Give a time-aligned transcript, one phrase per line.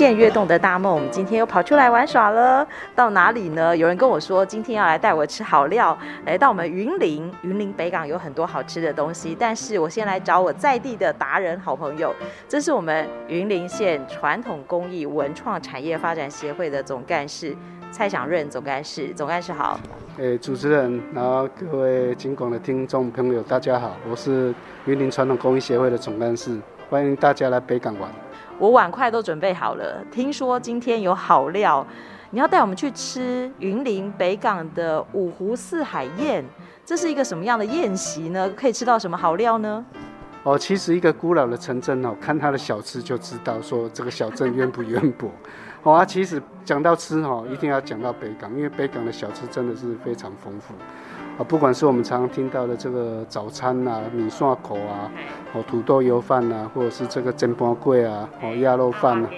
[0.00, 2.66] 见跃动的大梦，我们今天又跑出来玩耍了。
[2.96, 3.76] 到哪里呢？
[3.76, 5.94] 有人跟我说，今天要来带我吃好料。
[6.24, 9.36] 来到我们云林，云林北港有很多好吃的东西。
[9.38, 12.14] 但是我先来找我在地的达人好朋友，
[12.48, 17.54] 这是我们云林县传统工艺文创产业发展协会的总干事
[17.92, 19.08] 蔡享润总干事。
[19.14, 19.78] 总干事好。
[20.16, 24.54] 诶，主持人，然后各位警广的听众朋友，大家好，我是
[24.86, 28.10] 云林传统工艺协会的总干事，欢迎大家来北港玩。
[28.60, 31.84] 我碗筷都准备好了，听说今天有好料，
[32.28, 36.44] 你要带我们去吃云林北港的五湖四海宴，
[36.84, 38.50] 这是一个什么样的宴席呢？
[38.54, 39.82] 可以吃到什么好料呢？
[40.42, 45.30] 哦，其实一个古老的城镇哦，看它的小吃就知道说这个小镇渊不渊博。
[45.82, 50.74] 哦啊，其实讲到吃哦，一定要讲到北港，因为北港的小吃真的是非常丰富。
[51.40, 55.10] 啊，不管是我们常常听到的这个早餐呐、啊，米线口啊，
[55.54, 59.30] 哦，土豆油饭呐、啊，或者是这个煎盘粿啊，哦，鸭肉饭啊，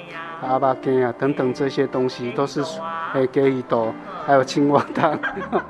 [0.43, 1.15] 阿巴根啊。
[1.17, 2.61] 等等这些东西，都是
[3.15, 3.95] 诶给一多，
[4.27, 5.17] 还有青蛙汤。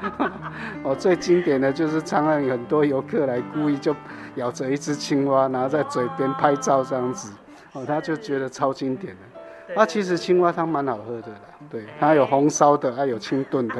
[0.82, 3.94] 哦，最经典的就是常常有很多游客来，故意就
[4.36, 7.30] 咬着一只青蛙，然后在嘴边拍照这样子，
[7.74, 9.74] 哦，他就觉得超经典的。
[9.74, 13.74] 啊，其实青蛙汤蛮好喝的啦，对，它有红烧的，还有清炖的。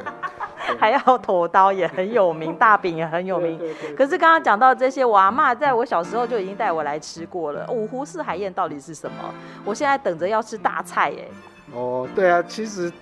[0.79, 3.59] 还要头刀也很有名，大饼也很有名。
[3.59, 7.67] 对对对对，可是刚刚讲到这些，我阿妈在我小时候就已经带我来吃过了。
[7.71, 9.35] 五湖四海宴到底是什么？
[9.65, 11.29] 我现在等着要吃大菜耶。
[11.75, 12.93] 哦，对啊，其实，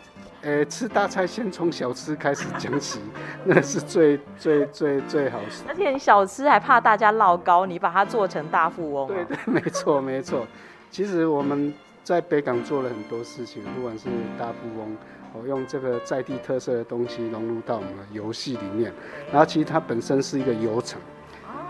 [0.43, 3.00] 欸、吃大菜先从小吃开始讲起，
[3.45, 5.65] 那是最最最最好吃。
[5.69, 9.09] 而且你小吃还怕大家落高，你把它做成大富翁。
[9.09, 10.47] 对对， 没错没错。
[10.91, 11.72] 其实我们
[12.03, 14.06] 在北港做了很多事情，不管是
[14.39, 14.97] 大富翁。
[15.33, 18.93] 我用这个在地特色的东西融入到我们的游戏里面，
[19.31, 21.01] 然后其实它本身是一个游程，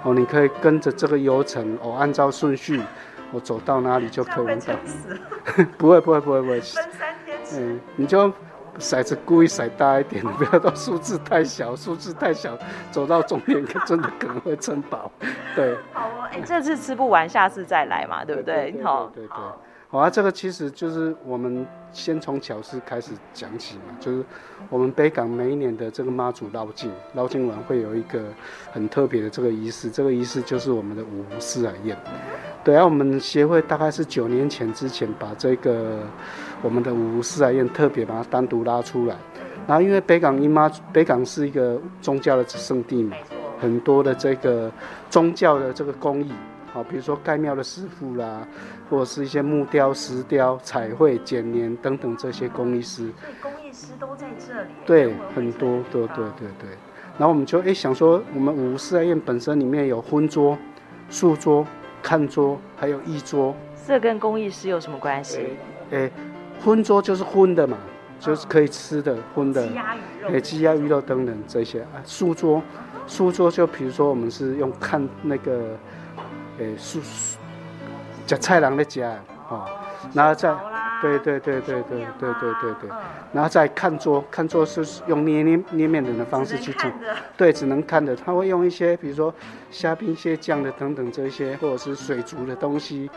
[0.03, 2.81] 哦，你可以跟着这个游程，哦，按照顺序，
[3.33, 4.75] 我走到哪里就可以玩到。
[5.77, 6.61] 不会不会不会不会。
[6.61, 7.39] 分三天。
[7.55, 8.33] 嗯，你就
[8.79, 12.57] 骰子故意骰大一点，不要到数字太小，数字太小，
[12.91, 15.11] 走到终点真的可能会撑饱。
[15.55, 15.77] 对。
[15.93, 18.75] 好哦，哎，这次吃不完，下次再来嘛，对不对？
[18.83, 19.11] 好。
[19.15, 19.37] 对对。
[19.93, 24.25] 好啊，这个其实就是我们先从巧思开始讲起嘛，就是
[24.69, 28.23] 我们北港每一年的这个妈祖绕境，绕境完会有一个
[28.71, 31.97] 很特别的这个仪式，这个仪式就是我们的五湖四海宴。
[32.63, 35.99] 对啊，我们协会大概是九年前之前把这个
[36.63, 39.17] 我们的五湖四海宴特别把它单独拉出来，
[39.67, 43.17] 然后因为北港因妈北港是一个宗教的圣地嘛，
[43.59, 44.71] 很多的这个
[45.09, 46.31] 宗教的这个工艺。
[46.73, 48.47] 好，比如说盖庙的师傅啦，
[48.89, 53.11] 或者是一些木雕、石雕、彩绘、剪黏等等这些工艺师。
[53.43, 54.69] 工艺师都在这里。
[54.87, 56.71] 对，很多，对对对对。
[57.19, 60.57] 然后我们就哎想说，我们五湖四海宴本身里面有荤桌、
[61.09, 61.67] 素桌、
[62.01, 63.53] 看桌，还有艺桌。
[63.85, 65.57] 这跟工艺师有什么关系？
[65.91, 66.09] 哎，
[66.63, 67.77] 荤桌就是荤的嘛，
[68.21, 69.67] 就是可以吃的荤的。
[69.67, 70.29] 鸡鸭鱼肉。
[70.29, 71.99] 哎，鸡鸭鱼肉等等这些啊。
[72.05, 72.63] 素桌，
[73.09, 75.77] 素桌就比如说我们是用看那个。
[76.61, 77.37] 诶，素食
[78.39, 79.13] 菜人的家，
[79.49, 79.67] 哦，
[80.13, 80.55] 然后再，
[81.03, 82.91] 对对对对对对对对对，
[83.33, 86.89] 然后再看桌，看桌是用捏捏捏面人的方式去做，
[87.37, 89.35] 对，只能看的，他会用一些比如说
[89.71, 93.11] 虾兵蟹将的等等这些，或者是水族的东西，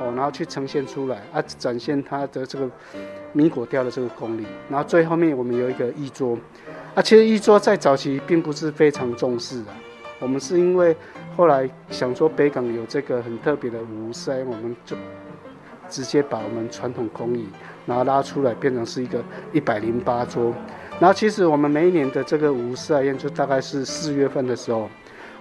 [0.00, 2.68] 哦，然后去呈现出来，啊，展现他的这个
[3.32, 6.36] 米果雕的这个功力，然后最后面我们有一个艺桌，
[6.94, 9.70] 啊，其实艺桌在早期并不是非常重视的，
[10.18, 10.96] 我们是因为。
[11.36, 14.96] 后来想说北港有这个很特别的五湖四海，我们就
[15.88, 17.46] 直接把我们传统工艺
[17.86, 19.22] 然后拉出来，变成是一个
[19.52, 20.52] 一百零八桌。
[20.98, 24.90] 然后其实我们每一年的这个五湖四海宴，就大概是四月份的时候，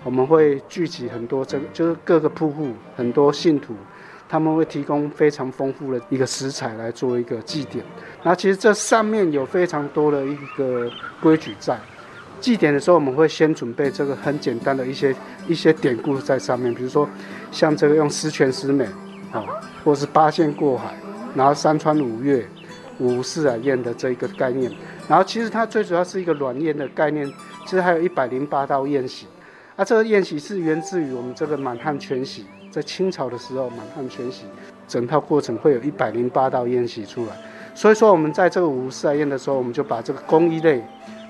[0.04, 3.74] 我们会聚集很多这个，就是各个铺户很多信徒，
[4.30, 7.84] 他们会提供非常丰富的一个食材来做一个祭典。
[8.22, 10.88] 那其实这上面有非常多的一个
[11.20, 11.76] 规矩在。
[12.39, 15.16] 祭典的时候，我们会先准备这个很简单的一些
[15.48, 17.07] 一些典故在上面，比如说
[17.51, 18.86] 像这个用十全十美，
[19.31, 19.44] 啊，
[19.84, 20.95] 或者是八仙过海，
[21.36, 22.45] 然后三川五岳、
[23.00, 24.72] 五湖四海宴的这一个概念。
[25.07, 27.28] 然后其实它最主要是一个软宴的概念，
[27.66, 29.25] 其实还有一百零八道宴席。
[29.75, 34.44] 啊，这个宴席是源自于我们这个满汉全席，在清朝的时候满汉全席，
[34.88, 37.31] 整套过程会有一百零八道宴席出来。
[37.75, 40.83] 所以说，我们在这个五湖四宴的时候，我们就把这个工艺类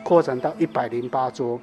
[0.08, 1.60] 扩展到一百零八桌。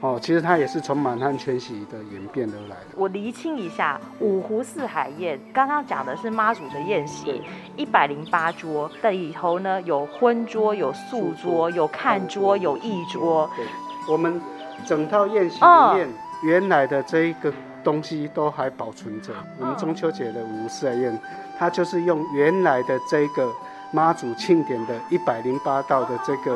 [0.00, 2.86] 哦，其实它也是从满汉全席的演变而来的。
[2.96, 7.42] 我厘清一下，五湖四海宴刚刚讲的是妈祖的宴席，
[7.76, 13.48] 一百零八桌的里头呢，有荤桌、有素桌、有看桌、有弈桌。
[13.56, 13.64] 对，
[14.12, 14.40] 我们
[14.84, 16.08] 整套宴席里面
[16.42, 17.52] 原来的这一个
[17.82, 19.32] 东西都还保存着。
[19.60, 21.18] 我们中秋节的五湖四海宴，
[21.58, 23.48] 它就是用原来的这个。
[23.92, 26.52] 妈祖庆典的一百零八道的这个，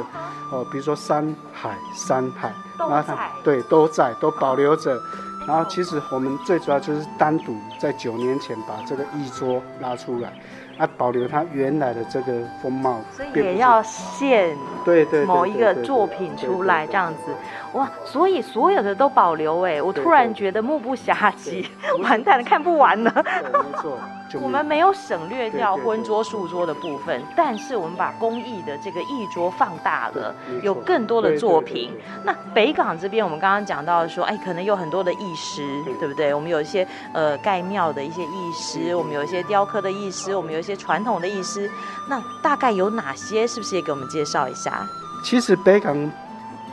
[0.50, 5.00] 哦，比如说山海山海，然后它对都在都保留着，
[5.46, 10.32] 然后其实我们最主要就是单独在九年前把这个一桌拉出来。
[10.78, 12.32] 啊，保留它原来的这个
[12.62, 14.56] 风貌，所以也要现
[14.86, 17.30] 对对某一个作品出来这样子，
[17.74, 17.86] 哇！
[18.06, 21.62] 所以所有的都保留哎，我突然觉得目不暇接，
[22.02, 23.12] 完蛋了，看不完了。
[23.14, 23.98] 没错，
[24.40, 31.92] 我们没有省略掉荤桌素桌的部分，但是我们把工艺的这个艺桌放大了，有更多的作品。
[32.24, 35.62] 那北港这边，我们刚刚讲到说，哎，可能有很多的艺师，
[36.00, 36.32] 对不对？
[36.32, 40.62] 我们有一些呃盖庙的一些艺师，我们有一些雕刻的艺师，我们有。
[40.62, 41.68] 一些传统的艺师，
[42.08, 43.44] 那大概有哪些？
[43.44, 44.88] 是不是也给我们介绍一下？
[45.24, 46.08] 其实北港，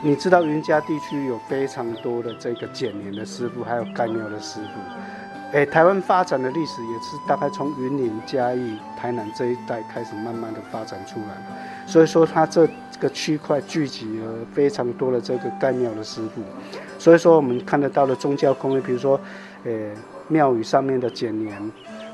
[0.00, 4.78] 你知道云嘉地区有非常多的这个剪黏的师傅，还有盖庙的师傅。
[5.52, 11.86] 哎，台湾发展的历史也是大概从云林、嘉义、台南这一带开始慢慢的发展出来。
[11.86, 12.68] 所以说，它这
[13.00, 16.42] 个区块聚集了非常多的这个盖庙的师傅。
[16.98, 19.20] 所以说，我们看得到的宗教工艺，比如说，
[19.64, 19.72] 呃，
[20.28, 21.60] 庙宇上面的剪黏，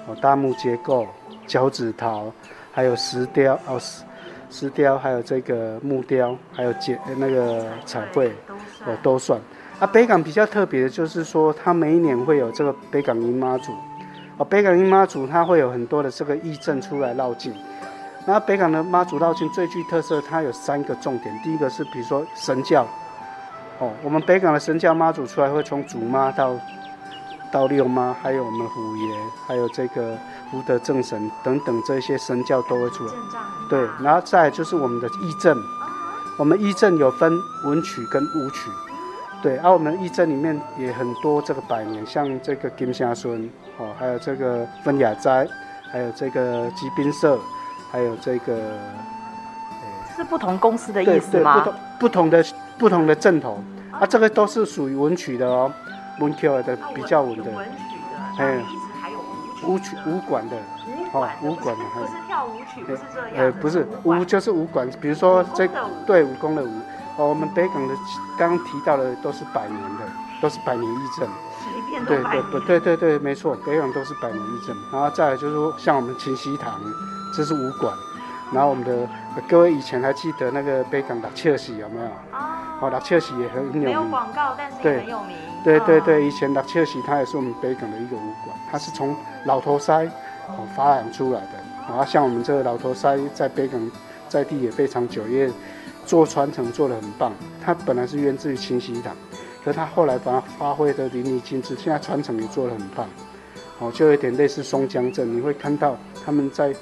[0.06, 1.06] 哦，大木结构。
[1.46, 2.32] 脚趾陶，
[2.72, 4.02] 还有石雕哦，石
[4.50, 8.32] 石雕，还有这个木雕，还有剪那个彩绘，
[8.84, 9.40] 哦都算。
[9.78, 13.72] 啊，北港比较特别的就是说，它每一年会有这个北港姨妈祖，
[14.38, 17.54] 哦，北港姨妈祖它会有很多的这个义阵出来绕境。
[18.26, 21.38] 那北港的妈祖绕境最具特色，它有三个重点。
[21.44, 22.86] 第一个是比如说神教，
[23.78, 26.56] 哦，我们北港的神教妈祖出来会从祖妈到
[27.52, 29.14] 到六妈，还有我们虎爷，
[29.46, 30.16] 还有这个。
[30.48, 33.12] 福德正神等等这些神教都会出来，
[33.68, 35.58] 对，然后再就是我们的义阵，
[36.38, 38.70] 我们义阵有分文曲跟武曲，
[39.46, 43.48] 对，而、啊、我们义阵里面也很多这个百年，像这个金香村
[43.78, 45.46] 哦，还有这个分雅斋，
[45.88, 47.38] 还有这个吉宾社，
[47.92, 48.76] 还有这个，
[50.16, 51.60] 是不同公司的意思吗？
[51.60, 52.44] 不同不同的
[52.76, 53.62] 不同的阵头，
[53.92, 55.72] 啊，这个都是属于文曲的哦，
[56.18, 57.94] 文曲的比较文的，文曲
[58.38, 58.60] 的哎。
[59.66, 60.56] 舞曲武馆的，
[61.12, 63.28] 哦，武馆的，不是跳舞曲，不是这样。
[63.36, 65.68] 呃，不是舞就是武馆，比如说这
[66.06, 66.68] 对武功的武，
[67.16, 67.94] 哦，我们北港的
[68.38, 70.04] 刚刚提到的都是百年的，
[70.40, 71.28] 都是百年义阵。
[72.06, 74.76] 对对不对对对，没错，北港都是百年义阵。
[74.92, 76.80] 然后再来就是说，像我们清溪堂，
[77.34, 77.96] 这是武馆。
[78.52, 79.08] 然后我们的
[79.48, 82.06] 各位以前还记得那个北港六笑喜有没有？
[82.80, 83.82] 哦，六笑喜也很有名。
[83.82, 85.36] 没有广告，但是也很有名。
[85.64, 89.16] 对对对，以前六笑喜它也是我们北港的一个武馆，它是从
[89.46, 90.04] 老头塞
[90.48, 91.48] 哦发展出来的。
[91.88, 93.80] 然后像我们这个老头塞在北港
[94.28, 95.50] 在地也非常久，因为
[96.06, 97.32] 做传承做的很棒。
[97.62, 99.14] 它本来是源自于清溪堂，
[99.62, 103.06] 可是它后来把它发挥的淋漓尽致，现在传承也做的很棒。
[103.78, 106.72] 哦，就有点类似松江镇，你会看到他们在。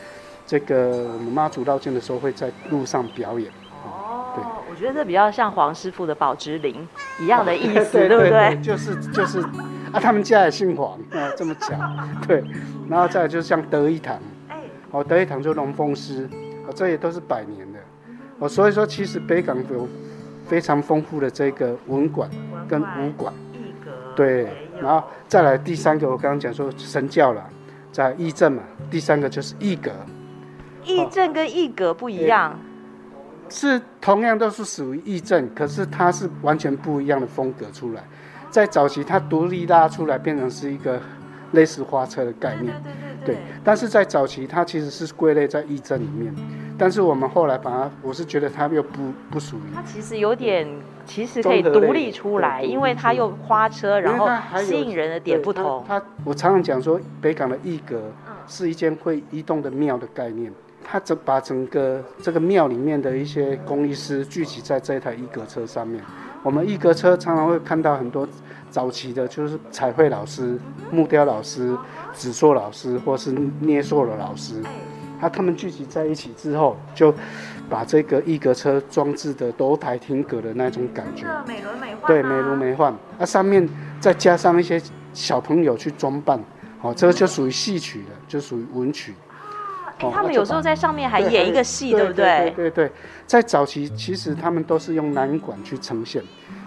[0.47, 3.51] 这个我们妈祖绕境的时候会在路上表演。
[3.83, 6.87] 哦，对，我觉得这比较像黄师傅的宝芝林
[7.19, 8.61] 一样的意思， 哦、对，对，对，对不对？
[8.61, 9.41] 就是就是
[9.91, 11.73] 啊，他们家也姓黄啊，这么巧。
[12.29, 12.45] 对，
[12.91, 16.29] 然后再来就是像德一堂，哎，哦，德一堂就龙凤师，
[16.69, 17.74] 哦，这也都是百年的。
[18.39, 19.89] 哦，所以说其实北港有
[20.47, 22.29] 非常丰富的这个文馆
[22.69, 23.33] 跟武馆。
[24.17, 24.49] 对，
[24.81, 27.45] 然后再来第三个，我刚刚讲说神教了，
[27.91, 29.91] 在义政嘛，第三个就是义阁。
[30.85, 32.57] 义政跟义阁不一样，
[33.49, 38.05] 是同样都是属于义政，可是它是完全不一样的风格出来。
[38.51, 41.01] 在早期，它独立拉出来变成是一个
[41.55, 42.75] 类似花车的概念，
[43.25, 43.37] 对。
[43.65, 46.35] 但是在早期，它其实是归类在义阵里面。
[46.77, 49.61] 但是我们后来把它，我是觉得它又不不属于。
[49.75, 50.69] 它其实有点，
[51.07, 54.29] 其实可以独立出来，因为它又花车，然后
[54.61, 55.85] 吸引人的点不同。
[55.87, 58.03] 它，我常常讲说，北港的义阁
[58.47, 60.53] 是一间会移动的庙的概念。
[60.87, 66.05] 他整把整个这个庙里面的一些工艺师聚集在这台义阁车上面。
[66.45, 68.29] 我们一格车常常会看到很多
[68.71, 70.59] 早期的，就是彩绘老师、
[70.91, 71.75] 木雕老师、
[72.15, 74.63] 纸塑老师，或是捏塑的老师。
[75.19, 77.15] 他他们聚集在一起之后，就
[77.71, 82.07] 把这个一格车装置的楼台亭阁的那种感觉，美轮美奂。
[82.07, 82.95] 对，美轮美奂。
[83.19, 83.67] 那上面
[83.99, 84.79] 再加上一些
[85.15, 86.39] 小朋友去装扮。
[86.83, 89.15] 哦，这个就属于戏曲的，就属于文曲。
[90.11, 92.53] 哎，他们有时候在上面还演一个戏，对不对？
[92.57, 92.93] 对对对，
[93.27, 96.23] 在早期其实他们都是用南管去呈现，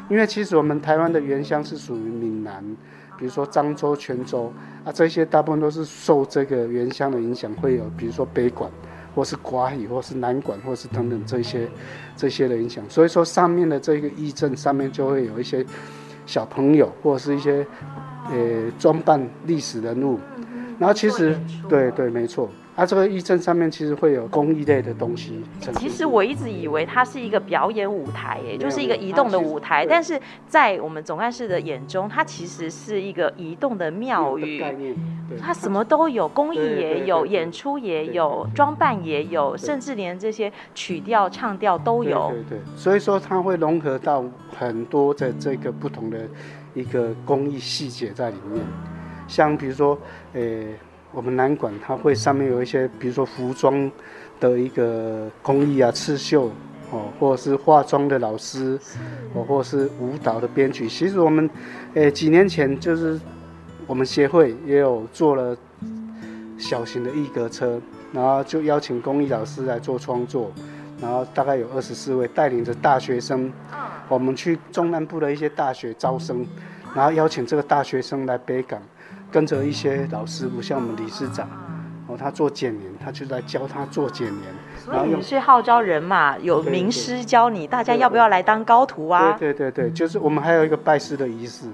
[0.10, 2.63] 因为其实我们台湾的原乡是属于闽南，
[3.17, 4.51] 比如说漳州、泉州
[4.84, 8.70] 啊，这些大部分都是受这个原乡的影响，会有比如说北管，
[9.15, 11.67] 或是华语，或是南管，或是等等这些
[12.15, 12.84] 这些的影响。
[12.89, 15.65] 所以说上面的这个义阵上面就会有一些
[16.25, 17.65] 小朋友，或者是一些
[18.32, 20.20] 呃装扮历史人物，
[20.77, 22.50] 然后其实对对，没错。
[22.77, 25.43] 它、啊、这个义阵上面其实会有公益类的东西。
[25.79, 29.84] 其实我一直以为它是一个表演舞台，哎，就是一个移动的舞台。
[29.84, 34.60] 但是在我们总干事的眼中，它其实是一个移动的庙宇。
[34.60, 34.96] 概念。
[35.41, 42.29] 它什么都有，公益也有，演出也有，装扮也有，甚至连这些曲调、唱调都有。
[42.29, 42.60] 对对对。
[42.75, 44.24] 所以说它会融合到
[44.55, 46.19] 很多的这个不同的
[46.75, 48.63] 一个工艺细节在里面，
[49.27, 49.98] 像比如说，
[50.34, 50.41] 呃。
[51.17, 53.91] 我们南管它会上面有一些，比如说服装
[54.39, 56.51] 的一个工艺啊，刺绣
[56.91, 58.79] 哦，或者是化妆的老师，
[59.33, 60.88] 哦，或者是舞蹈的编曲。
[60.88, 61.50] 其实我们，
[61.95, 63.19] 诶，几年前就是
[63.88, 65.57] 我们协会也有做了
[66.59, 67.81] 小型的艺阁车，
[68.13, 70.51] 然后就邀请工艺老师来做创作，
[71.01, 73.51] 然后大概有二十四位带领着大学生，
[74.07, 76.45] 我们去中南部的一些大学招生，
[76.93, 78.79] 然后邀请这个大学生来北港。
[79.31, 81.48] 跟着一些老师傅，像我们理事长，
[82.07, 84.43] 哦，他做剪年，他就来教他做剪黏。
[84.89, 89.36] 然后你是号召人嘛，有名师教你，大家要不要来当高徒啊？
[89.38, 91.67] 对对对，就是我们还有一个拜师的仪式。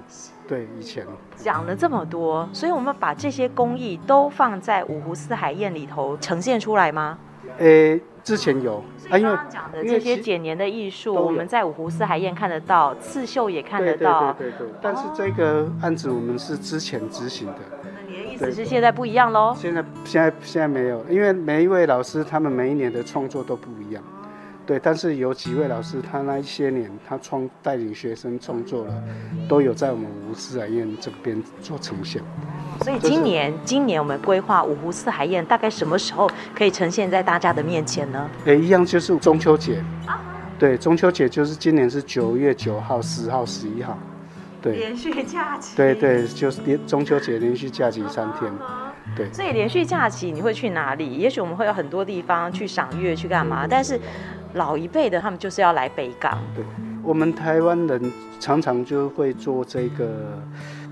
[0.46, 1.06] 对，以前
[1.36, 7.18] 讲了这么多，所以我们把这些工艺都放在五湖四海宴里头呈现出来吗？
[7.58, 8.82] 诶，之前有。
[9.10, 14.32] 啊，因为讲的这些剪年的艺术，我们在五湖四海宴看得到，刺绣也看得到。
[14.32, 14.74] 对对对，对，对。
[14.80, 17.58] 但是这个案子我们是之前执行的。
[17.82, 19.54] 那你的意思是现在不一样喽？
[19.54, 24.02] 现在现在现在没有，因为每一位老师他们每一年的创作都不一样。
[24.66, 28.94] 对，但是有几位老师，他那一些年他创带领学生创作了，
[29.48, 32.22] 都有在我们五湖四海宴这边做呈现。
[32.82, 38.28] 所以今年，就是、今年我们规划五湖四海宴，大概什么时候可以呈现在大家的面前呢？
[38.46, 39.84] 诶，一样就是中秋节。
[40.58, 43.98] 对，中秋节就是今年是九月九号、十号、十一号。
[44.62, 44.76] 对。
[44.76, 45.76] 连续假期。
[45.76, 48.50] 对对，就是连中秋节连续假期三天。
[49.14, 49.30] 对。
[49.32, 51.16] 所以连续假期你会去哪里？
[51.16, 54.00] 也许我们会有很多地方去赏月去干嘛，但是
[54.54, 56.38] 老一辈的他们就是要来北港。
[56.54, 56.64] 对，
[57.02, 60.40] 我们台湾人常常就会做这个，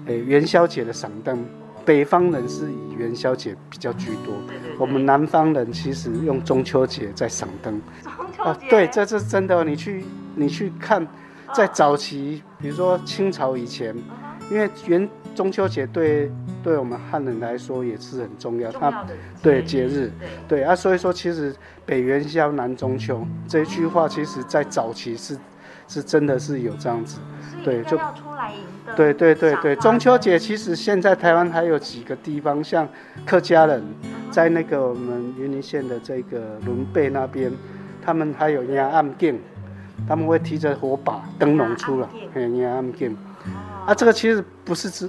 [0.07, 1.45] 诶，元宵节的赏灯。
[1.85, 4.33] 北方人是以元宵节比较居多，
[4.79, 7.81] 我们南方人其实用中秋节在赏灯。
[8.05, 8.51] 中秋节？
[8.51, 9.65] 哦，对，这是真的。
[9.65, 10.05] 你去
[10.37, 11.05] 你去看，
[11.53, 13.93] 在早期，比如说清朝以前，
[14.49, 16.31] 因为元中秋节对
[16.63, 19.05] 对我们汉人来说也是很重要，它
[19.43, 20.11] 对节日，
[20.47, 20.63] 对。
[20.63, 25.37] 啊，所以说其实北元宵南中秋这一句话，其实在早期是
[25.89, 27.19] 是真的是有这样子，
[27.65, 28.61] 对，就出来迎。
[28.97, 32.87] 对对对对，中秋节其实现在台湾还有几个地方，像
[33.27, 33.83] 客家人，
[34.31, 37.51] 在那个我们云林县的这个仑背那边，
[38.05, 39.41] 他们还有压暗镜，
[40.07, 43.17] 他们会提着火把灯笼出来，嘿，压暗镜，
[43.87, 45.09] 啊，这个其实不是指。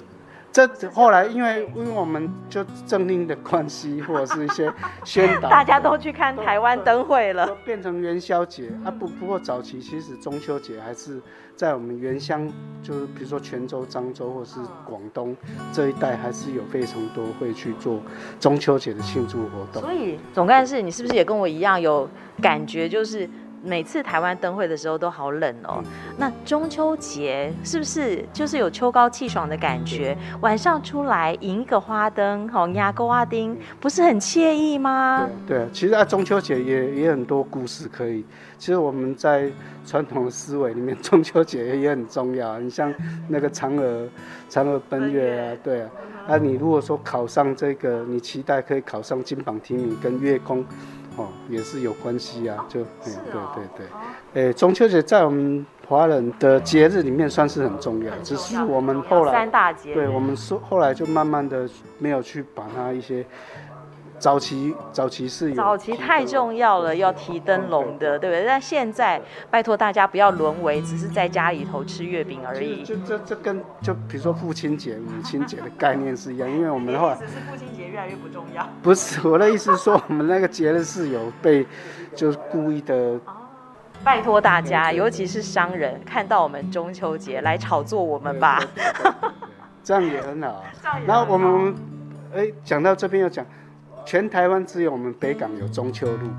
[0.54, 4.72] 这后来因为因为我们就政令的关系，或者是一些
[5.04, 8.92] 宣导， 大家都去看台湾灯会了，变成元宵节啊。
[8.92, 11.20] 不不过早期其实中秋节还是
[11.56, 12.48] 在我们原乡，
[12.84, 15.36] 就是比如说泉州、漳州或是广东
[15.72, 18.00] 这一带，还是有非常多会去做
[18.40, 19.82] 中秋节的庆祝活动。
[19.82, 22.08] 所以总干事，你是不是也跟我一样有
[22.40, 23.28] 感觉，就是？
[23.66, 25.82] 每次台湾灯会的时候都好冷哦，
[26.18, 30.18] 那中秋节是不是就是有秋高气爽的感觉？
[30.42, 35.30] 晚上出来迎一个花灯，好压勾阿丁，不是很惬意吗？
[35.48, 38.26] 对，对，其实啊，中秋节也也很多故事可以。
[38.58, 39.50] 其实我们在
[39.86, 42.60] 传统的思维里面，中秋节也很重要。
[42.60, 42.94] 你像
[43.30, 44.08] 那个嫦娥，
[44.50, 45.90] 嫦娥奔月啊，对啊。
[46.28, 50.66] 啊，你如果说考上这个，你期待可以考上金榜题名跟月宫。
[51.16, 53.14] 哦，也是有关系啊，就，对，
[53.56, 53.88] 对对。
[54.34, 63.26] 对，诶，中秋节在我们华人的节日里面算是很重要，只是我们后来三大节，对，我们说后来就慢慢的没有去把它一些
[64.24, 68.46] 早期早期是有早期太重要了，要提灯笼的，对不对？
[68.46, 72.84] 但现在拜托大家不要沦为只是在家里头吃月饼而已。
[72.84, 77.84] 就这这跟就比如说父亲节、母亲节的概念是一样，因为我们后来只是父亲节。
[77.94, 78.66] 越来越不重要。
[78.82, 81.68] 不是我的意思是说，我们那个节日是有被，
[82.16, 82.96] 就是故意的。
[82.96, 83.34] 哦，
[84.06, 88.60] 拜托大家，尤其是商人，看到我们中秋节来炒作我们吧。
[89.84, 90.64] 这样也很好。
[91.06, 91.76] 然后我们
[92.34, 93.46] 哎，讲到这边要讲，
[94.06, 96.30] 全台湾只有我们北港有中秋路。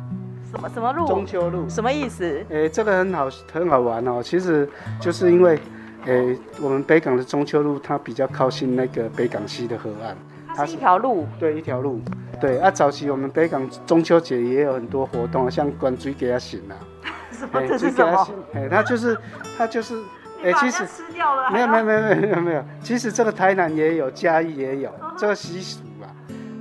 [0.51, 1.07] 什么什么路？
[1.07, 1.69] 中秋路。
[1.69, 2.45] 什么意思？
[2.51, 4.23] 哎，这个很好，很好玩哦。
[4.23, 4.69] 其实
[5.01, 5.59] 就是因为，
[6.07, 10.17] 哎，我们北港的中秋路它比较靠近那个北港西的河岸。
[10.57, 11.27] 它是一条路。
[11.41, 12.01] 对，一条路。
[12.41, 16.75] 对啊，早期我们北港中秋节也有很多活动，像观水给它醒啊。
[17.33, 17.61] 什么？
[17.67, 18.29] 这是什么？
[18.55, 19.19] 哎，它就是，
[19.59, 19.97] 它就是。
[20.45, 25.94] 哎，其实吃掉了，没有没有没有没有没有，其实这个台南也有，嘉义也有这个习俗啊，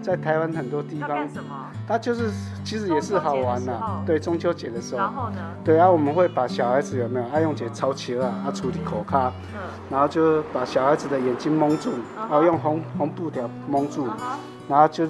[0.04, 1.08] 在台湾很多地方。
[1.10, 1.56] 干什么？
[1.88, 2.30] 它就是
[2.64, 5.00] 其实也是好玩呐，对，中秋节的时候。
[5.00, 5.38] 然后呢？
[5.64, 9.32] 对啊，我们会把小孩子有没有爱用节超球啊，啊处理口卡，
[9.90, 14.08] 然后就把小孩子的眼睛蒙住，然后用红红布条蒙住，
[14.68, 15.08] 然后就。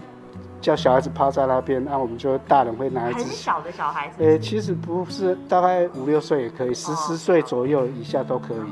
[0.64, 3.20] 叫小孩子趴在那边，那我们就大人会拿一支。
[3.20, 4.24] 很小的小孩子。
[4.24, 8.66] 诶，其实不是，大概五六岁也可以，十十岁左右以下都可以的。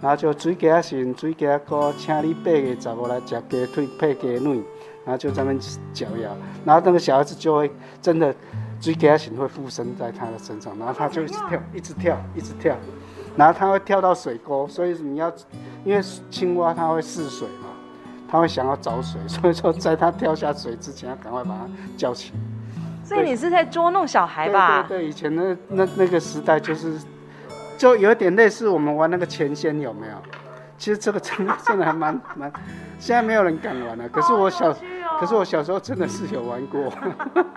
[0.00, 4.56] 然后就水给他醒，水给他喝，请你八个找过来吃鸡腿配鸡卵，
[5.04, 5.60] 然后就在那边
[5.92, 6.30] 搅摇，
[6.64, 8.34] 然后那个小孩子就会真的
[8.80, 12.76] 水给他醒，会附身在他的身上，然后他就一直跳，一直跳，一直跳，
[13.36, 15.32] 然后他会跳到水沟，所以你要，
[15.84, 17.68] 因为青蛙它会试水嘛。
[18.28, 22.32] 他会想要找水，所以说在他跳下水之前，要赶快把它叫起。
[23.04, 24.82] 所以你是在捉弄小孩吧？
[24.82, 26.98] 对对对，以前那那那个时代就是，
[27.76, 30.14] 就有点类似我们玩那个钱仙，有没有？
[30.78, 32.52] 其实这个真的真的还蛮蛮，
[32.98, 34.08] 现在没有人敢玩了。
[34.08, 34.76] 可是我小。
[35.18, 36.92] 可是我小时候真的是有玩过，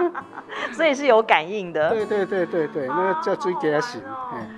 [0.72, 1.90] 所以是有感应的。
[1.90, 4.02] 对对对对对，那个叫追给他醒。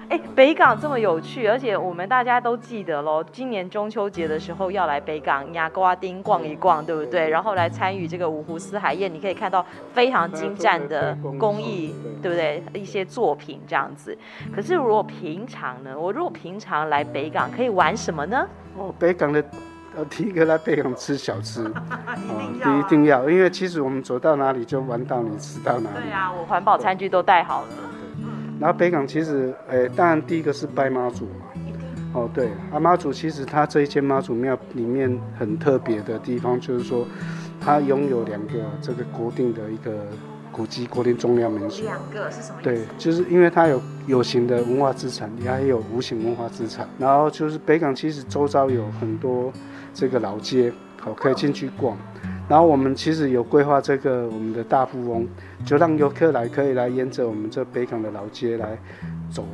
[0.10, 3.24] 哎，北港这么有趣，而且我们大家都记得喽。
[3.31, 7.29] 今年中秋节的时候要来北港亚瓜丁逛一逛，对不对？
[7.29, 12.63] 然后来参与这个五湖四海宴，你可以看到非常精湛的工艺，对不对？
[12.74, 14.15] 一些作品这样子。
[14.53, 15.98] 可是如果平常呢？
[15.98, 18.45] 我如果平常来北港可以玩什么呢？
[18.77, 19.43] 哦，北港的。
[19.95, 25.96] 呃，第一个来北港吃小吃，一 定一定要，因为其实我们走到哪里就玩到你吃到哪里。
[26.03, 27.68] 对啊，我环保餐具都带好了。
[28.59, 31.46] 然后北港其实，诶，当然第一个是拜妈祖嘛。
[32.13, 37.05] 哦，对，啊妈祖其实他这一间妈祖庙里面很特别的地方，就是说，
[37.59, 39.92] 它拥有两个这个国定的一个。
[40.53, 42.57] 古迹、国定重要名所，两个是什么？
[42.61, 46.85] 对，就是因为它有有形的文化资产，也还有无形文化资产。
[47.00, 49.50] 然后就是北港其实周遭有很多
[49.93, 51.97] 这个老街，好可以进去逛。
[52.47, 55.27] 然后我们其实有规划这个我们的大富翁，
[55.65, 58.77] 就让游客来可以来沿着我们这北港的老街来
[59.29, 59.45] 走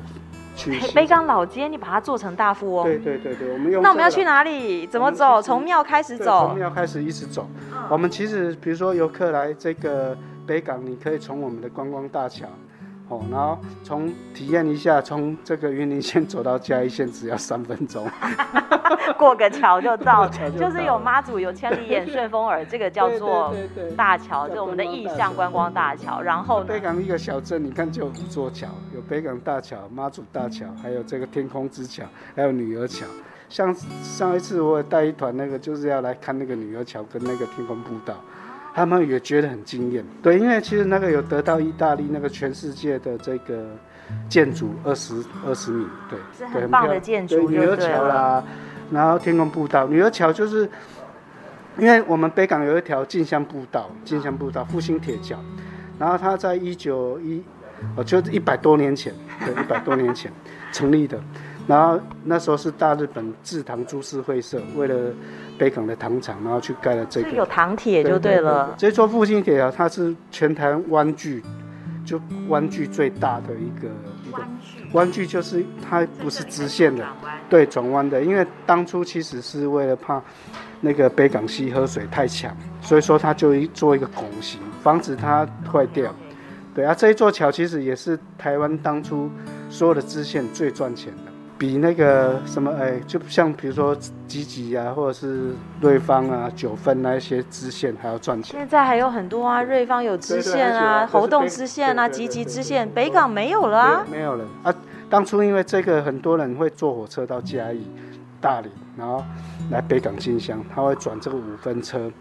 [0.55, 0.79] 去。
[0.95, 2.83] 北港老街，你把它做成大富翁？
[2.85, 3.83] 对对对对，我们用。
[3.83, 4.87] 那我们要去哪里？
[4.87, 5.41] 怎么走？
[5.41, 6.47] 从庙开始走？
[6.47, 7.47] 从庙开始一直走。
[7.89, 10.17] 我们其实比如说游客来这个。
[10.47, 12.47] 北港，你可以从我们的观光大桥，
[13.09, 18.09] 哦，然后从体验一下，从这个云林县走到嘉义县只要三分钟，
[19.17, 23.53] 过个桥就到，就，就是有妈祖，有千里眼、顺风耳，这个叫做
[23.95, 26.21] 大桥，就我们的意象观光大桥。
[26.21, 32.03] 然后北港一个小镇，你看就有五座桥，有北港大桥、妈祖大桥，还有这个天空之桥，
[32.35, 33.05] 还有女儿桥。
[33.49, 33.73] 像
[34.03, 38.15] 上一次我也带一团，那个就是要来看那个女儿桥跟那个天空步道。
[38.73, 43.65] 他们也觉得很惊艳，对，因为其实那个有得到意大利那个全世界的这个
[44.29, 48.43] 建筑二十二十米，对，是很棒的建筑，女儿桥啦，
[48.91, 50.69] 然后天空步道，女儿桥就是，
[51.77, 55.37] 因为我们北港有一条进香步道，进香步道复兴铁桥，
[55.99, 57.43] 然后它在一九一，
[57.95, 59.13] 哦，就一百多年前，
[59.45, 60.31] 对，一百多年前
[60.71, 61.19] 成立的。
[61.67, 64.95] 然后那时候是大日本制糖株式会社为了
[65.57, 67.31] 北港的糖厂，然后去盖了这个。
[67.31, 68.67] 有糖铁就对了。
[68.67, 71.43] 对对对，这座复兴铁桥，它是全台湾距，
[72.07, 73.89] 就弯距最大的一个
[74.25, 74.41] 一个。
[74.93, 77.05] 弯距就是它不是直线的，
[77.49, 78.23] 对，转弯的。
[78.23, 80.23] 因为当初其实是为了怕
[80.79, 86.15] 那个北港溪河水太强，所以说它就一做一个拱形，防止它坏掉。
[86.73, 89.29] 对啊，这一座桥其实也是台湾当初
[89.69, 91.31] 所有的支线最赚钱的。
[91.57, 93.95] 比那个什么哎，就像比如说
[94.27, 98.55] 吉吉啊，或者是瑞芳啊、九分那一些支线还要赚钱。
[98.59, 104.05] 现在还有很多啊，瑞芳有支线啊，猴硐支线啊，吉吉支线，北港没有了啊。
[104.11, 104.73] 没有了啊！
[105.09, 107.87] 当初因为这个，很多人会坐火车到嘉义、
[108.39, 109.23] 大理，然后
[109.71, 112.11] 来北港进香，他会转这个五分车。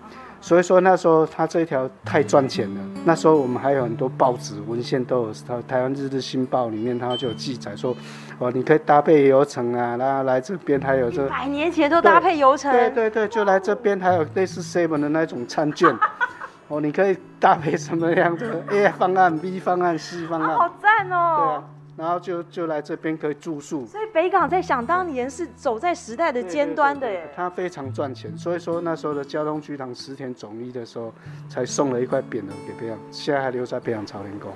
[0.40, 2.80] 所以说那时候他这一条太赚钱了。
[3.04, 7.96] 那时候我们还有很多报纸文献都有，台台湾日日新报里面他就有记载说，
[8.38, 11.28] 哦，你可以搭配游程啊，然后来这边还有这。
[11.28, 12.72] 百年前都搭配游程。
[12.72, 15.96] 对对对，就来这边还有类似 seven 的那种餐券，
[16.68, 20.56] 哦，你可以搭配什么样的 A 方案、B 方案、C 方案。
[20.56, 21.36] 好赞哦。
[21.38, 21.64] 对啊。
[21.96, 23.86] 然后就就来这边可以住宿。
[23.86, 27.30] 所以北港在想当年是走在时代的尖端的耶。
[27.34, 31.12] 它非常赚钱，所以说那时候的交通局长石田总一的时候，
[31.48, 34.52] 才送了一块匾额给北港，现在还留在北港朝天宫。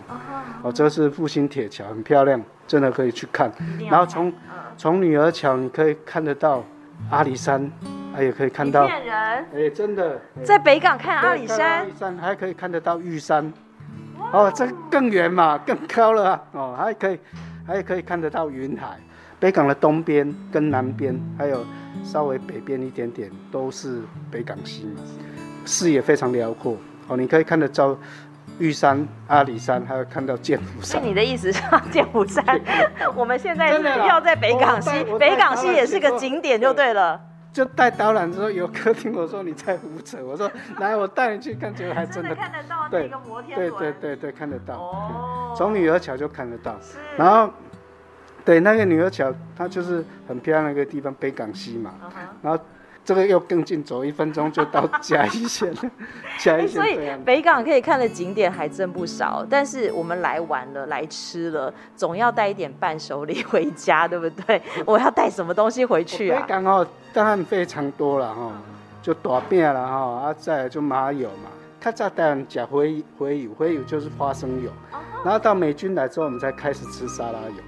[0.63, 3.51] 哦，这是复兴铁桥，很漂亮，真的可以去看。
[3.89, 4.33] 然后从
[4.77, 6.63] 从女儿桥你可以看得到
[7.11, 7.71] 阿里山，
[8.15, 8.87] 哎也可以看到。
[8.87, 9.47] 骗人！
[9.55, 13.51] 哎，真的，在北港看阿里山，阿里山还可以看得到玉山。
[14.33, 16.43] 哦，这更远嘛，更高了啊！
[16.53, 17.19] 哦，还可以，
[17.67, 18.99] 还可以看得到云海。
[19.39, 21.65] 北港的东边跟南边，还有
[22.05, 24.87] 稍微北边一点点，都是北港溪，
[25.65, 26.77] 视野非常辽阔。
[27.09, 27.97] 哦，你可以看得到
[28.59, 31.03] 玉山、阿里山，还有看到剑湖山。
[31.03, 32.45] 你的意思是剑湖山？
[33.17, 33.71] 我们现在
[34.07, 37.21] 要在北港西，北港西也是个景点，就对了。
[37.53, 44.75] 就带导览之后，有客听我说你在胡扯，我说来我带你去看，结果还真的看得到那个摩天轮，对对对对，看得到。
[44.77, 46.77] 哦，从女儿桥就看得到。
[47.17, 47.53] 然后，
[48.45, 51.95] 对那个女儿桥，它就是很漂亮的一个地方，北港西嘛。
[52.43, 52.63] 然后。
[53.05, 55.91] 这个又更近，走一分钟就到嘉义县了。
[56.39, 59.45] 嘉义县，所以北港可以看的景点还真不少。
[59.49, 64.63] 但是我们来玩了，来吃了，总要带一点伴手礼回家，对不对？
[64.87, 66.41] 我要带什么东西回去啊？
[66.41, 68.53] 北港哦，当然非常多了哈，
[69.03, 71.51] 就大饼了哈，啊再来就麻油嘛。
[71.81, 74.71] 他在带人讲回回油，回油就是花生油。
[75.25, 77.63] 然后到美军来之后，我们才开始吃沙拉油。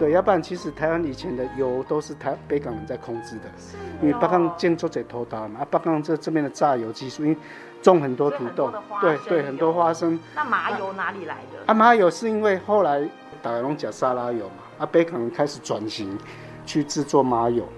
[0.00, 3.50] 对，要不然其实台湾以前的油都是台北港人在控制的，
[4.00, 7.36] 因为北港建筑在偷刀嘛，啊，北港这这边的榨油技术，因为
[7.82, 10.18] 种很多土豆，对对，很多花生。
[10.34, 11.58] 那麻油哪里来的？
[11.66, 13.06] 啊，麻油是因为后来
[13.42, 16.18] 打龙甲沙拉油嘛，啊，北港人开始转型
[16.64, 17.68] 去制作麻油，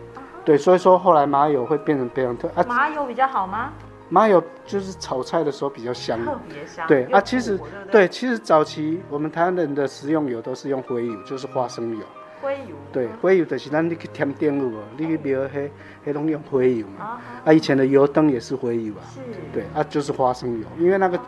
[0.45, 2.63] 对，所以说后来麻油会变成非常特啊。
[2.69, 3.73] 麻油比较好吗？
[4.13, 6.87] 麻油就是炒菜的时候比较香，特别香。
[6.87, 7.59] 对啊，其实
[7.91, 12.05] 对，其实早期我们台湾人的食用油都是用灰油，就是花生油。
[12.43, 12.77] 灰油。
[12.93, 14.75] 对，灰油就是咱你去添电有无？
[14.99, 15.73] 你去庙黑
[16.05, 17.23] 黑拢用灰油嘛。
[17.43, 19.01] 啊，以前的油灯也是灰油啊。
[19.15, 19.21] 是。
[19.51, 21.19] 对啊，就是花生油，因为那个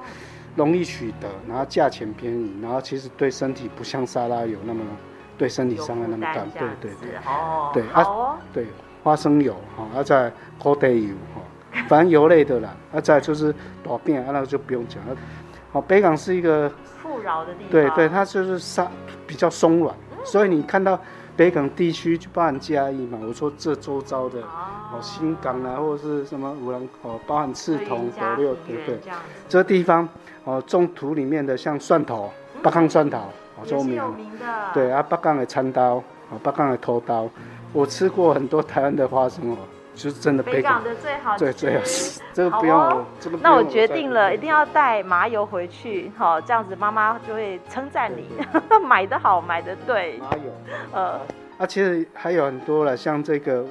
[0.55, 4.83] 容易取得，然后价钱便宜，然后其实对身体不像沙拉油那么
[5.39, 6.35] 对身体伤害那么大。
[6.35, 7.17] 对对对。
[7.25, 7.71] 哦。
[7.73, 8.37] 对啊。
[8.53, 8.67] 对，
[9.03, 10.31] 花生油哈，啊再
[10.63, 11.41] 烤地油哈。
[11.89, 15.17] 反正油类的啦，啊，再就是大饼，啊，那个就不用讲了。
[15.73, 16.71] 哦，北港是一个
[17.03, 17.71] 富饶的地方。
[17.71, 18.89] 对对，它就是沙
[19.27, 20.99] 比较松软，嗯、所以你看到
[21.37, 29.01] 北港地区就包含嘉义嘛，我说这周遭的哦，新港啊，或者是什么五郎哦，包含莿桐、斗六，对不对？
[29.49, 30.09] 这个地方
[30.45, 32.31] 哦，种土里面的像蒜头，
[32.63, 33.19] 八港蒜头
[33.59, 33.97] 哦，有名
[34.39, 34.47] 的。
[34.73, 35.95] 对啊，八港的餐刀，
[36.31, 37.29] 哦，八港的头刀，
[37.73, 39.57] 我吃过很多台湾的花生哦。
[39.95, 42.21] 就是真的北港，的最好， 对最好吃。
[42.33, 43.39] 这个不用，哦、这个。
[43.41, 48.29] 那我决定了，一定要带麻油回去，好，这样子妈妈就会称赞你，
[48.85, 50.19] 买的好，买的对。
[50.19, 50.53] 麻油，
[50.93, 51.21] 呃，
[51.59, 53.65] 啊，其实还有很多了，像这个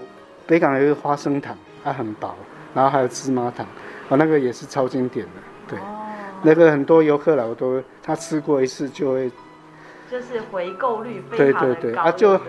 [0.48, 2.34] 北港有一个花生糖，它很薄，
[2.74, 3.66] 然后还有芝麻糖，
[4.10, 5.32] 啊，那个也是超经典的，
[5.68, 6.08] 对，哦、
[6.42, 9.30] 那个很多游客来我都他吃过一次就会，
[10.10, 12.40] 就是回购率非常的高，对对对，啊就，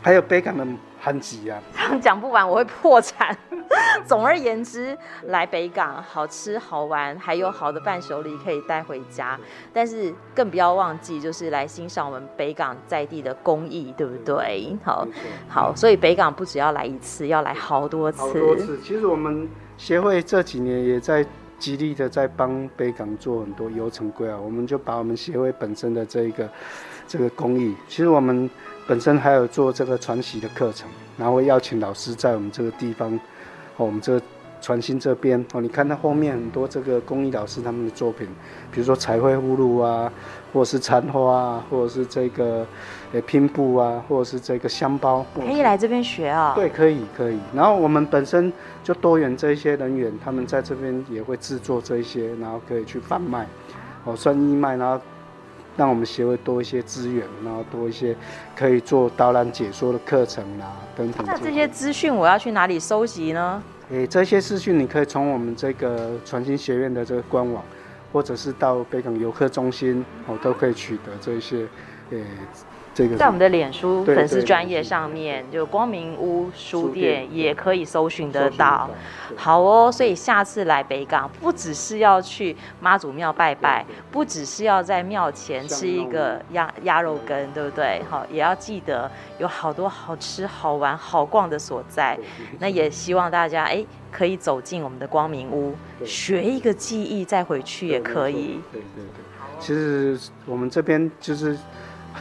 [0.00, 0.66] 还有北港的。
[1.04, 1.60] 很挤啊，
[2.00, 3.36] 讲不完我会破产。
[4.06, 9.38] 总而言之，来北港好吃好玩，还有好的伴手礼可以带回家。
[9.72, 14.76] 但是更不要忘记，就是来欣赏我们北港在地的工艺，对不对？
[14.84, 15.08] 好，
[15.48, 18.20] 好，所以北港不只要来一次，要来好多次。
[18.20, 18.78] 好多次。
[18.80, 21.24] 其实我们协会这几年也在
[21.58, 24.36] 极力的在帮北港做很多游程规划。
[24.36, 26.48] 我们就把我们协会本身的这一个
[27.08, 28.48] 这个工艺，其实我们。
[28.86, 33.14] 本身还有做这个传习的课程，然后会邀请老师在我们这个地方，
[33.76, 34.22] 哦，我们这个
[34.60, 38.26] 传心这边哦，你看它后面很多这个工艺老师他们的作品，
[38.72, 40.12] 比如说彩绘葫芦啊，
[40.52, 42.66] 或者是残花啊，或者是这个
[43.12, 46.52] 呃拼布啊，或者是这个香包，可以来这边学啊？
[46.54, 47.38] 对，可以可以。
[47.54, 53.46] 然后我们本身就多元这一些人员，他们在这边也会制作这一些，然后可以去贩卖，
[54.04, 55.00] 哦，算义卖，然后。
[55.76, 58.14] 让我们协会多一些资源，然后多一些
[58.56, 61.24] 可以做导览解说的课程啊，等等。
[61.26, 63.62] 那这些资讯我要去哪里收集呢？
[63.90, 67.62] 诶，这些资讯你可以从我们这个传心学院的这个官网，
[68.12, 71.66] 或者是到北港游客中心，哦，都可以取得这些，
[72.10, 72.24] 诶。
[72.94, 78.90] 这个、在我们的脸书粉丝专业上面，就光明屋书店也可以搜寻得到。
[79.34, 88.02] 好哦，所以下次来北港，不只是要去妈祖庙拜拜，不只是要在庙前吃一个鸭鸭肉羹，对不对？
[88.10, 92.18] 好，也要记得有好多好吃、好玩、好逛的所在。
[92.58, 95.74] 那也希望大家哎，可以走进我们的光明屋，
[96.04, 98.60] 学一个技艺再回去也可以。
[98.70, 99.22] 对对对。
[99.58, 101.56] 其实我们这边就是。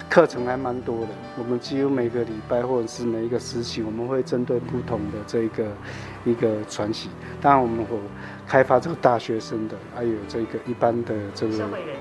[0.10, 5.66] 课程还蛮多的，我们几乎每个礼拜或者是每一个时期，我们会针对不同的这个
[6.26, 7.10] 一个传习。
[7.42, 7.98] 当然，我们会
[8.48, 11.54] 开发这个大学生的，还有这个一般的这个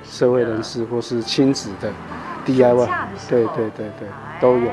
[0.05, 1.93] 社会人士或是亲子的
[2.45, 2.89] DIY，
[3.29, 4.09] 对对对对，
[4.41, 4.71] 都有。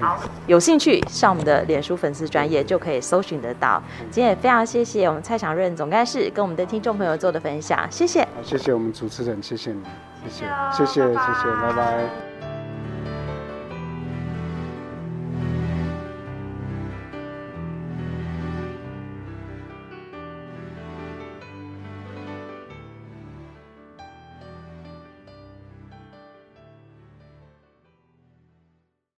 [0.00, 3.82] 好，有兴趣上我们的脸书粉丝专业就可以搜寻得到。
[4.12, 8.22] 今天也非常谢谢我们蔡祥润总干事跟我们的听众朋友做的分享，谢谢。
[8.22, 9.82] 好，谢谢我们主持人，谢谢你，
[10.28, 12.27] 谢谢，谢谢，谢谢，拜拜。